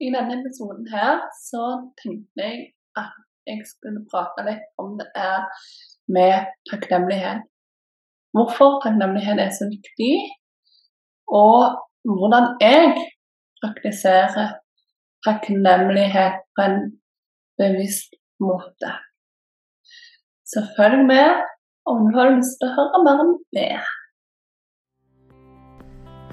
[0.00, 1.64] I denne episoden her så
[2.02, 2.56] tenkte jeg
[3.00, 3.12] at
[3.48, 5.46] jeg skulle prate litt om det er
[6.12, 7.46] med takknemlighet.
[8.36, 10.12] Hvorfor takknemlighet er så viktig,
[11.32, 12.92] og hvordan jeg
[13.62, 14.58] praktiserer
[15.26, 16.80] takknemlighet på en
[17.58, 18.92] bevisst måte.
[20.46, 21.40] Så følg med
[21.86, 23.70] om du har lyst til å høre mer om det.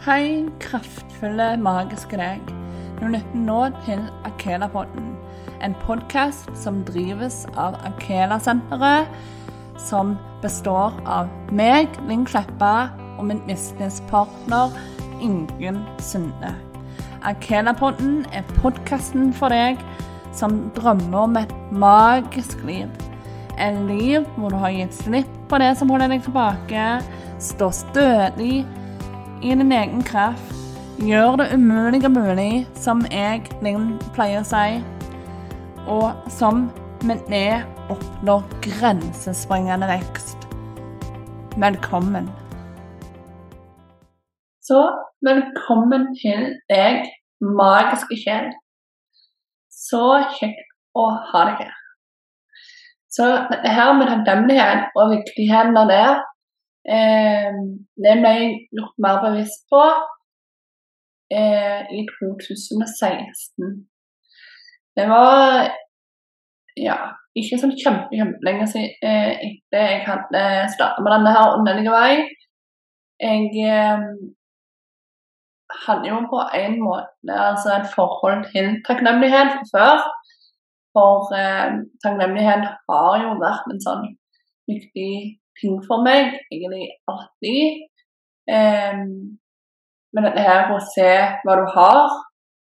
[0.04, 0.26] Hei,
[0.60, 2.63] kraftfulle, magiske deg.
[3.04, 5.10] Du lytter nå til Akela-podden,
[5.60, 9.10] en podkast som drives av Akela-senteret,
[9.76, 14.72] som består av meg, Linn Kleppa, og min businesspartner
[15.20, 16.54] Ingunn Sunde.
[17.28, 19.84] Akela-podden er podkasten for deg
[20.32, 22.88] som drømmer om et magisk liv.
[23.60, 26.90] Et liv hvor du har gitt slipp på det som holder deg tilbake,
[27.52, 28.64] står stødig
[29.44, 30.53] i din egen kraft
[31.02, 34.76] Gjør det umulige mulig, som jeg, Linn, pleier å si.
[35.90, 36.68] Og som
[37.02, 40.46] vi det oppnår grensesprengende vekst.
[41.58, 42.30] Velkommen.
[44.62, 44.84] Så
[45.26, 47.10] velkommen til deg,
[47.42, 48.54] magiske sjel.
[49.74, 50.06] Så
[50.38, 51.76] kjekt å ha deg her.
[53.10, 56.08] Så dette her med takknemlighet og viktigheten av det,
[56.86, 57.62] eh,
[57.98, 59.88] det ble jeg gjort mer bevisst på
[61.40, 63.74] eh, i 2016.
[64.94, 65.72] Det var
[66.78, 66.98] ja,
[67.38, 72.14] ikke sånn kjempe, kjempelenge siden eh, etter jeg hadde starta med denne her underlige vei.
[73.24, 74.08] Jeg eh,
[75.86, 80.04] hadde jo på en måte altså et forhold til takknemlighet fra før.
[80.94, 84.12] For eh, takknemlighet har jo vært en sånn
[84.70, 85.14] viktig
[85.60, 87.88] ting for meg, egentlig alltid.
[88.54, 89.02] Eh,
[90.14, 91.10] men dette her å se
[91.44, 92.16] hva du har,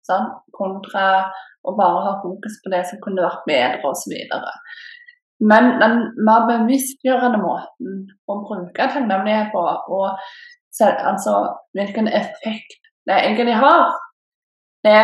[0.07, 0.37] sant?
[0.59, 1.29] kontra
[1.63, 4.15] å bare ha fokus på det som kunne vært bedre osv.
[5.39, 10.19] Men den mer bevisstgjørende måten å bruke takknemlighet på, og
[10.83, 11.35] altså
[11.77, 13.95] hvilken effekt det egentlig har,
[14.83, 15.03] det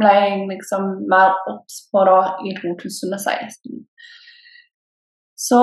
[0.00, 3.82] ble jeg liksom mer obs på da i 2016.
[5.38, 5.60] Så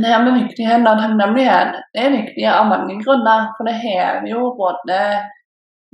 [0.00, 3.50] det her med viktigheten av takknemlighet er viktig av mange grunner.
[3.56, 4.98] For det hever jo både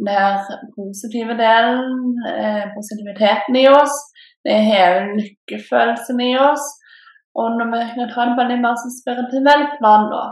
[0.07, 3.97] den positive delen, eh, positiviteten i oss,
[4.45, 6.67] det hever lykkefølelsen i oss.
[7.39, 10.23] Og når vi kan ta det på en mer spirituell plan, da,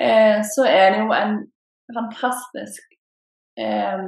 [0.00, 1.36] eh, så er det jo en
[1.98, 2.82] fantastisk
[3.58, 4.06] eh,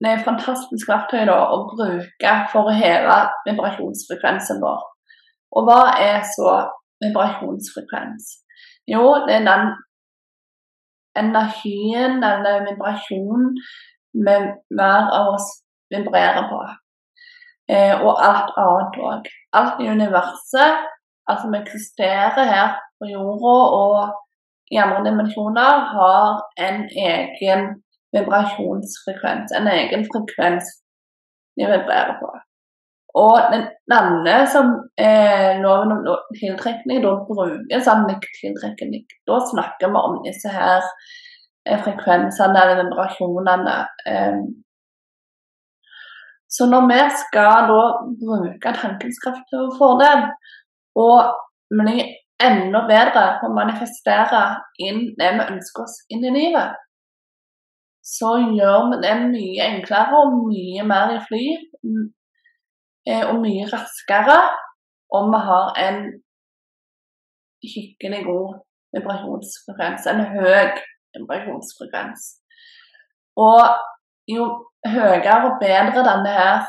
[0.00, 3.16] Det er et fantastisk verktøy da, å bruke for å heve
[3.48, 4.84] vibrasjonsfrekvensen vår.
[5.56, 6.54] Og hva er så
[7.02, 8.24] vibrasjonsfrekvens?
[8.88, 9.70] Jo, det er den
[11.18, 13.56] energien denne vibrasjonen
[14.26, 14.36] vi
[14.76, 15.48] hver av oss
[15.92, 16.60] vibrerer på.
[17.72, 19.28] Eh, og alt annet òg.
[19.58, 20.86] Alt i universet,
[21.28, 27.68] alt som eksisterer her på jorda og i andre dimensjoner, har en egen
[28.16, 30.72] vibrasjonsfrekvens, en egen frekvens
[31.56, 32.32] de vibrerer på.
[33.16, 34.66] Og den andre som
[35.00, 40.84] eh, loven om tiltrekning da bruker sannhet tiltrekning, da snakker vi om disse her
[41.64, 43.76] eh, frekvensene eller vibrasjonene.
[44.12, 44.42] Eh.
[46.48, 47.82] Så når vi skal da
[48.20, 50.14] bruke tankens kraft til det,
[50.96, 51.32] og
[51.72, 52.04] bli
[52.44, 54.42] enda bedre på å manifestere
[54.84, 56.76] inn det vi ønsker oss inn i livet,
[58.04, 62.08] så gjør vi det mye enklere og mye mer i flyt Eh,
[63.08, 64.38] og mye raskere
[65.16, 66.00] om vi har en
[67.64, 68.58] hyggelig god
[68.94, 70.74] vibrasjonsfrekvens, en høy
[71.16, 72.26] vibrasjonsfrekvens.
[73.40, 73.62] Og
[74.28, 74.48] jo
[74.86, 76.68] høyere og bedre denne her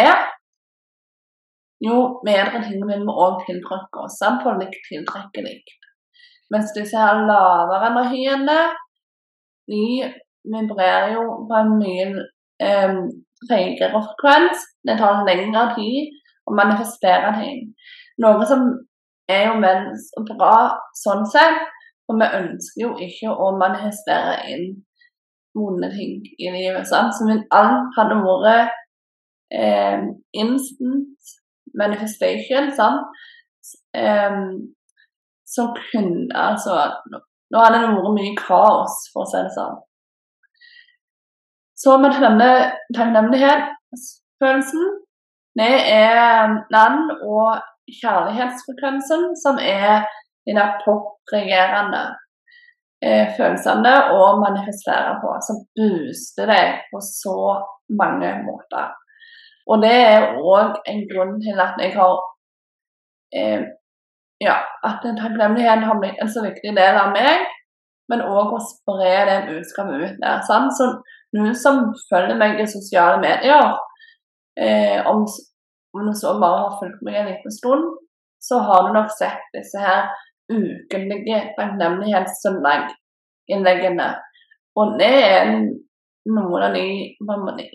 [0.00, 0.26] er,
[1.86, 4.18] jo bedre ting vil vi òg tiltrekke oss.
[4.42, 5.76] For likt tiltrekker likt.
[6.52, 8.58] Mens disse her lavere energiene,
[9.68, 9.84] de
[10.48, 12.06] vibrerer jo på en mye
[12.64, 13.00] eh,
[13.46, 14.66] tregere frekvens.
[14.86, 16.14] Det tar lengre tid
[16.48, 17.64] å manifestere ting.
[18.22, 18.68] Noe som
[19.30, 20.54] er jo mens bra
[20.96, 21.60] sånn sett,
[22.08, 24.70] for vi ønsker jo ikke å manifestere inn
[25.58, 26.86] vonde ting i livet.
[26.88, 27.14] Sant?
[27.16, 28.72] Så min alt hadde vært
[29.52, 31.34] eh, instant
[31.78, 33.20] manifestation, sant?
[33.96, 34.40] Eh,
[35.48, 36.78] så kunne altså
[37.48, 39.78] Nå hadde det vært mye kaos, for å si det sånn.
[41.82, 42.50] Så med denne
[42.96, 44.86] takknemlighetsfølelsen,
[45.60, 47.48] det er navn- og
[48.00, 49.92] kjærlighetsfrekvensen som er
[50.46, 52.04] de der toppregerende.
[53.02, 57.62] eh, følelsene å manifestere på, som booster deg på så
[58.00, 58.88] mange måter.
[59.70, 62.16] Og det er òg en grunn til at jeg har
[63.34, 63.62] eh,
[64.40, 67.46] Ja, at takknemlighet har blitt en så viktig del av meg,
[68.10, 70.44] men òg å spre det budskapet ut der.
[70.46, 70.70] Sant?
[70.78, 70.84] Så
[71.36, 73.66] noen som følger meg i sosiale medier,
[74.58, 75.26] eh, om,
[75.96, 77.84] om så bare har fulgt meg en liten stund,
[78.40, 80.02] så har du nok sett disse her
[80.48, 84.08] ukentlige takknemlighetssøndag-innleggene.
[84.78, 85.44] Og det er
[86.28, 86.86] noen av de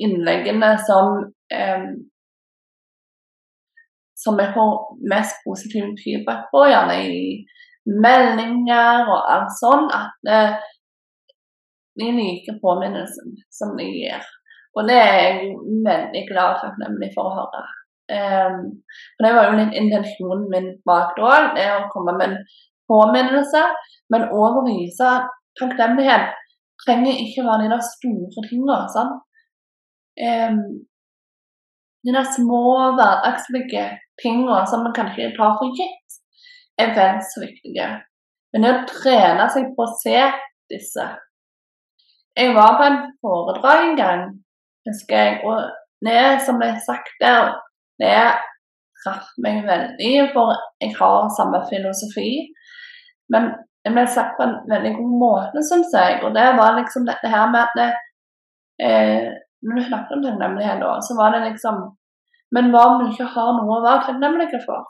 [0.01, 1.07] innleggene som
[1.53, 1.83] eh,
[4.23, 4.71] som jeg får
[5.11, 7.43] mest positive feedback på, gjerne i
[7.83, 10.15] meldinger og alt sånn, at
[11.93, 14.21] eh, de liker påminnelsen som de gir.
[14.73, 15.55] Og det er jeg
[15.85, 17.63] veldig glad og takknemlig for å høre.
[18.13, 18.63] Um,
[19.15, 22.39] for Det var jo litt intensjonen min bak det òg, det å komme med en
[22.91, 23.61] påminnelse,
[24.11, 25.11] men òg å vise
[25.59, 26.33] takknemlighet
[26.83, 28.79] trenger ikke være de der store tingene.
[28.91, 29.13] Sånn.
[30.19, 30.63] Um,
[32.03, 32.63] de der små
[32.97, 33.85] hverdagslige
[34.21, 36.17] tingene som man kanskje tar for gitt,
[36.81, 37.87] er vel så viktige.
[38.53, 40.17] Men det å trene seg på å se
[40.73, 41.05] disse
[42.37, 44.21] Jeg var på en foredrag en gang,
[44.89, 45.69] husker jeg, og
[46.05, 47.53] det som ble sagt der,
[48.01, 48.15] det
[49.03, 52.29] traff meg veldig, for jeg har samme filosofi.
[53.33, 53.51] Men
[53.83, 56.21] det ble sagt på en veldig god måte, syns jeg.
[56.23, 57.89] Og det var liksom dette her med at det,
[58.87, 59.31] eh,
[59.63, 61.75] Når du snakket om takknemlighet, da, så var det liksom
[62.55, 64.83] Men hva om du ikke har noe å være takknemlig for?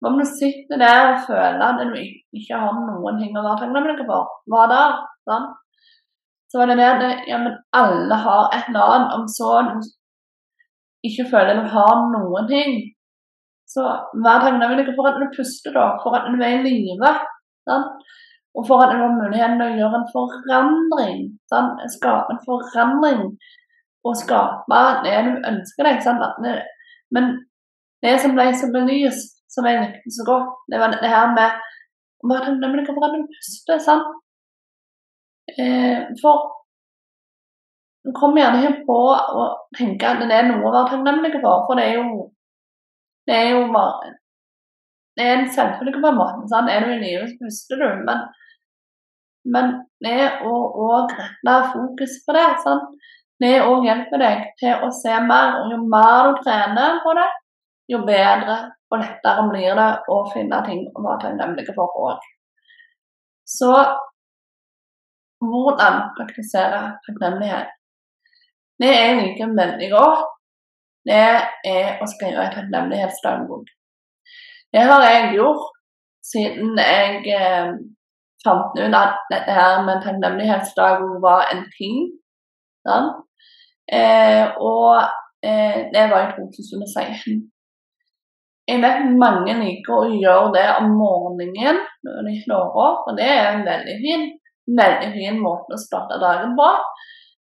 [0.00, 1.96] Hva om du sitter der og føler at du
[2.38, 4.30] ikke har noen ting å være takknemlig for?
[4.46, 4.82] Hva da?
[5.28, 5.48] Sånn?
[6.50, 9.14] Så var det det ja, men alle har et eller annet.
[9.16, 9.50] Om så
[11.06, 12.76] ikke føler du har noen ting,
[13.66, 13.82] så
[14.24, 17.12] vær takknemlig for at du puster, da, for at du er i live.
[18.56, 21.18] Og for at du har muligheten til å gjøre en forandring.
[21.50, 21.82] Sant?
[21.96, 23.24] Skape en forandring
[24.06, 26.02] og skape det du ønsker deg.
[26.04, 26.22] Sant?
[27.14, 27.32] men
[28.04, 31.58] det som ble så belyst, som jeg likte så godt, det var det her med
[32.22, 33.82] å være takknemlig for at du puster.
[33.82, 34.08] Sant?
[35.54, 36.52] Eh, for
[38.06, 38.98] du kommer gjerne ikke på
[39.42, 39.44] å
[39.76, 42.26] tenke at det er noe å være takknemlig for, for det er jo
[43.26, 44.12] det er jo bare
[45.16, 46.42] Det er en selvfølge på en måte.
[46.50, 46.68] Sant?
[46.70, 47.86] Er du i live, så puster du.
[48.04, 48.18] Men,
[49.54, 49.70] men
[50.04, 52.90] det å rette fokus på det, sant?
[53.40, 55.56] det òg hjelper deg til å se mer.
[55.62, 57.26] Og jo mer du trener på det,
[57.94, 58.58] jo bedre
[58.92, 62.28] og lettere blir det å finne ting å være takknemlig for òg.
[63.56, 63.72] Så
[65.48, 67.72] hvordan praktisere takknemlighet?
[68.82, 70.24] Det jeg liker veldig godt,
[71.08, 71.24] det
[71.64, 73.68] er å skrive en takknemlighetsdagbok.
[74.74, 75.76] Det har jeg gjort
[76.26, 77.70] siden jeg eh,
[78.44, 82.08] fant ut at dette her med takknemlighetsdagbok var en ting.
[82.86, 83.12] Sånn.
[83.86, 85.02] Eh, og
[85.46, 87.44] eh, det var i 2016.
[88.66, 93.28] Jeg vet mange liker å gjøre det om morgenen når de slår opp, og det
[93.30, 94.24] er veldig fin,
[94.66, 96.68] veldig fin måte å starte dagen på.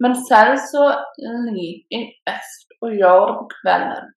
[0.04, 4.12] Men selv så liker jeg best å gjøre det på kvelden.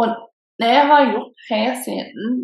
[0.00, 0.14] Og
[0.60, 2.36] det jeg har gjort helt siden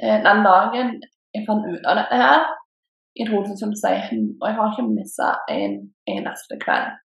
[0.00, 0.94] eh, den dagen
[1.34, 2.44] jeg fant ut av dette her,
[3.14, 5.74] i 2016, og jeg har ikke mista en
[6.10, 6.96] eneste kveld.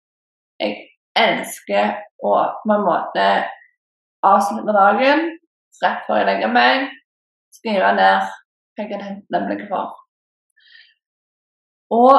[0.61, 0.77] Jeg
[1.19, 2.33] elsker å
[2.63, 3.27] på en måte
[4.25, 5.27] avslutte dagen
[5.83, 6.89] rett før jeg legger meg,
[7.55, 9.93] skrive ned hva jeg er takknemlig for.
[11.95, 12.17] Og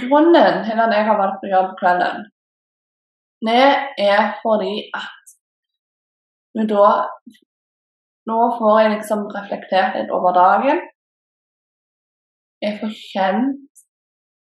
[0.00, 2.28] grunnen til at jeg har valgt å gjøre kvelden,
[3.46, 3.66] det
[4.00, 5.36] er fordi at
[6.70, 6.86] da
[8.28, 10.82] Nå får jeg liksom reflektert litt over dagen.
[12.62, 13.82] Jeg får kjent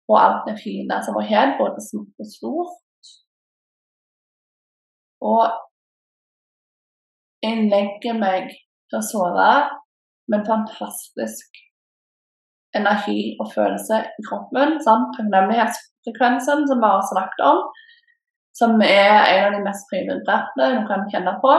[0.08, 3.10] på alt det fine som har skjedd, både smått og stort.
[5.28, 5.44] Og
[7.44, 9.50] jeg legger meg til å sove
[10.32, 11.60] med en fantastisk
[12.78, 14.78] energi og følelse i kroppen.
[14.84, 15.12] Sant?
[15.16, 17.64] Takknemlighetsfrekvensen som vi har snakket om,
[18.58, 21.58] som er en av de mest prioriterte du kan kjenne på.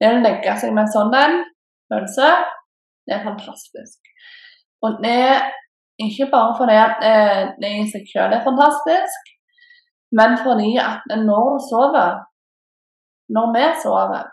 [0.00, 1.38] Det å legge seg med en sånn en
[1.92, 2.32] følelse,
[3.06, 4.10] det er fantastisk.
[4.84, 5.46] Og det er
[6.04, 7.04] ikke bare fordi at
[7.62, 9.30] det i seg selv er fantastisk,
[10.16, 12.18] men fordi at når du sover,
[13.32, 14.26] når vi sover,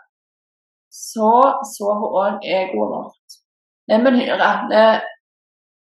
[0.94, 1.30] så
[1.72, 3.38] sover òg egoet vårt.
[3.88, 4.84] Det betyr at det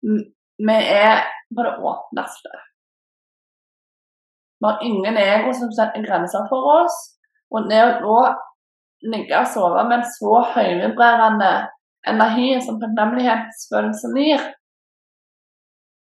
[0.02, 1.22] vi er
[1.56, 2.52] på det åpneste.
[4.60, 6.96] Vi har ingen ego som setter grenser for oss.
[7.54, 8.20] Og det å nå
[9.12, 11.50] ligge og sove med en så høyvibrerende
[12.08, 14.42] energi som takknemlighetsfølelsen gir,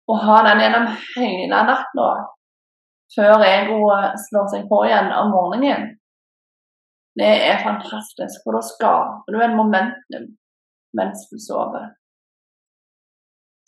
[0.09, 2.09] å ha den gjennom hele natta
[3.15, 5.89] før egoet slår seg på igjen om morgenen,
[7.19, 8.45] det er fantastisk.
[8.45, 10.29] For da skaper du en momentum
[10.97, 11.91] mens du sover.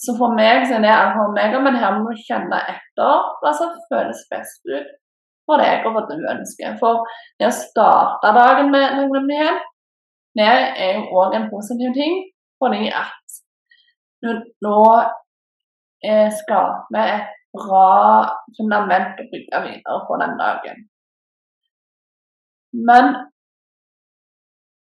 [0.01, 1.27] Så for meg så er det alfa
[1.61, 4.95] men her må du kjenne etter hva som føles best ut
[5.49, 6.79] for deg og hva du ønsker.
[6.81, 7.05] For
[7.41, 9.67] det å starte dagen med takknemlighet,
[10.39, 12.23] det er jo òg en positiv ting,
[12.63, 13.41] fordi at
[14.23, 14.31] du
[14.65, 14.79] nå
[16.07, 20.83] eh, skaper et bra fundament å bygge videre på den dagen.
[22.89, 23.11] Men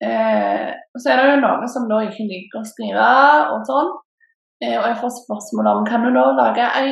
[0.03, 3.11] eh, så er det jo noen som da ikke liker å skrive
[3.55, 3.93] og sånn.
[4.63, 6.89] Eh, og jeg får spørsmål om kan du da lage ei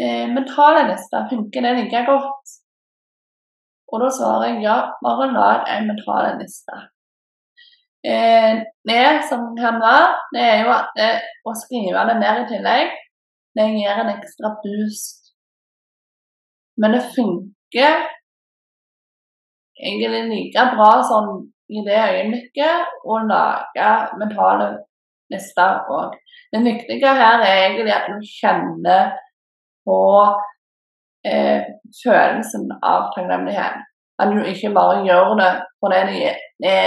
[0.00, 1.26] eh, mentale liste.
[1.30, 2.56] Funker det like godt?
[3.92, 6.76] Og da svarer jeg ja, bare lag en mentale liste.
[8.12, 11.02] Eh, det som kan være, det er jo at
[11.48, 12.98] å skrive det ned i tillegg
[13.56, 15.32] det gir en ekstra boost.
[16.80, 18.06] Men det funker
[19.82, 21.34] egentlig like bra sånn
[21.72, 23.90] i det øyeblikket å lage
[24.20, 24.70] mentale
[25.32, 26.16] lister òg.
[26.52, 29.14] Det viktige her er egentlig at du kjenner
[29.88, 29.98] på
[31.26, 31.64] eh,
[32.02, 33.82] følelsen av takknemlighet.
[34.20, 36.24] At du ikke bare gjør det fordi
[36.62, 36.78] det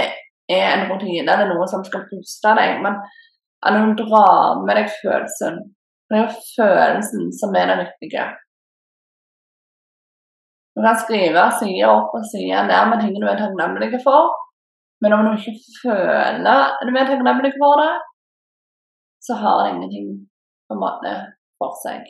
[0.48, 3.00] er en rutine eller noe som skal puste deg, men
[3.66, 5.64] at du drar med deg følelsen
[6.10, 8.26] det er følelsen som er det viktige.
[10.76, 14.34] Du kan skrive side opp og side ned med ting du er takknemlig for,
[15.02, 17.92] men om du ikke føler at du er takknemlig for det,
[19.26, 20.08] så har det ingenting
[20.68, 21.12] på en måte
[21.58, 22.06] for seg.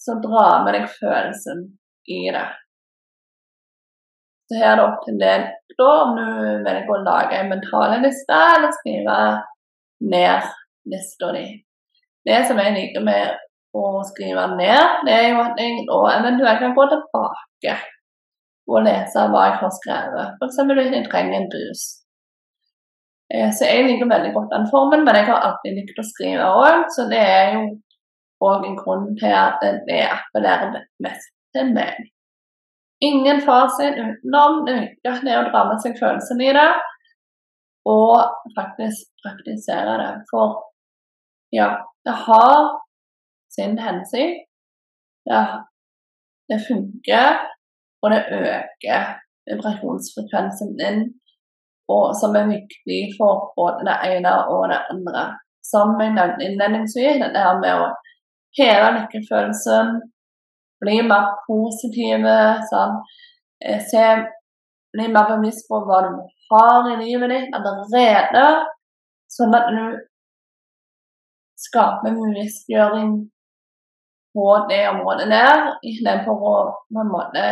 [0.00, 1.64] Så dra med deg følelsen
[2.12, 2.46] i det.
[4.48, 5.46] Så her er det opp til deg
[5.78, 6.26] da, om du
[6.66, 9.16] velger å lage en mental liste eller skrive
[10.04, 10.50] ned
[10.92, 11.46] lista di.
[12.24, 13.40] Det som jeg liker med
[13.74, 17.74] å skrive ned, det er jo at jeg da eventuelt kan gå tilbake
[18.70, 20.38] og lese hva jeg har skrevet.
[20.38, 20.60] F.eks.
[20.70, 22.03] hvis jeg trenger en boost.
[23.34, 26.50] Eh, så jeg liker veldig godt den formen, men jeg har alltid likt å skrive
[26.62, 27.64] òg, så det er jo
[28.44, 32.10] òg en grunn til at det appellerer mest til meg.
[33.02, 34.62] Ingen fasit utenom.
[34.66, 36.68] Det viktige er å dra med seg følelsene i det,
[37.90, 40.12] og faktisk praktisere det.
[40.30, 40.60] For
[41.54, 41.68] ja,
[42.06, 42.60] det har
[43.56, 44.46] sin hensikt.
[45.28, 45.42] Ja,
[46.52, 47.38] det funker,
[48.04, 49.14] og det øker
[49.48, 51.06] vibrasjonsfrekvensen din,
[51.92, 55.24] og som er viktig for både det ene og det andre.
[55.64, 57.90] Som jeg nevnte innledningsvis, det her med å
[58.58, 59.98] heve lykkefølelsen,
[60.84, 62.38] bli mer positive,
[62.70, 62.96] sånn.
[63.64, 64.06] Eh, se,
[64.94, 66.10] bli mer bevisst på hva du
[66.50, 68.44] har i livet ditt allerede,
[69.32, 69.84] sånn at du
[71.64, 73.14] skaper bevisstgjøring
[74.34, 76.56] på det området der, istedenfor å
[76.90, 77.46] på en måte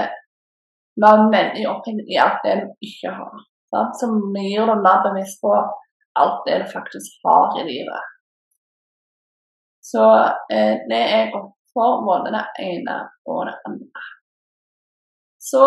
[1.02, 3.46] være veldig opphengt i alt det du ikke har.
[3.72, 3.96] Sant?
[3.98, 5.52] Så gjør deg mer bevisst på
[6.20, 8.08] alt det du faktisk har i livet.
[9.82, 10.04] Så
[10.52, 14.02] eh, det er godt for både det ene og det andre.
[15.40, 15.64] Så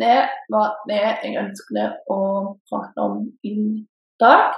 [0.00, 0.18] det
[0.54, 2.20] var det jeg ønsket å
[2.70, 3.56] prate om i
[4.22, 4.54] dag.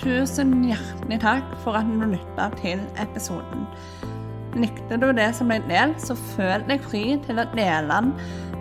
[0.00, 3.68] Tusen hjertelig takk for at du lytta til episoden.
[4.58, 8.12] Likte du det som ble delt, så føl deg fri til å dele den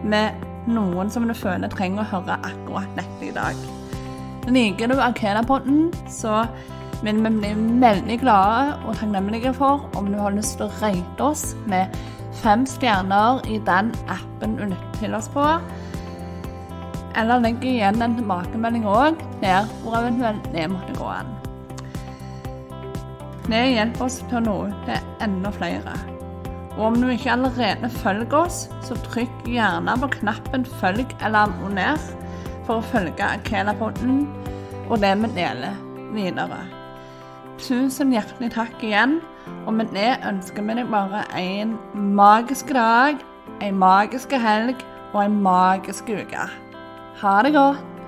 [0.10, 3.64] med noen som du føler trenger å høre akkurat dette i dag.
[4.50, 6.44] Liker du Arkena-podden, så
[7.04, 11.26] vil vi bli veldig glade og takknemlige for om du har lyst til å rate
[11.26, 11.96] oss med
[12.44, 15.46] fem stjerner i den appen du lytter til oss på.
[17.18, 21.39] Eller legg igjen en tilbakemelding òg, der hvor eventuelt det måtte gå an.
[23.50, 25.96] Det hjelper oss til å nå ut til enda flere.
[26.76, 32.04] Og om du ikke allerede følger oss, så trykk gjerne på knappen 'følg' eller 'abonner'
[32.68, 34.28] for å følge Akela-podden
[34.90, 35.74] og det vi deler
[36.14, 36.62] videre.
[37.58, 39.20] Tusen hjertelig takk igjen,
[39.66, 43.18] og med det ønsker vi deg bare en magisk dag,
[43.62, 46.50] en magisk helg og en magisk uke.
[47.22, 47.99] Ha det godt.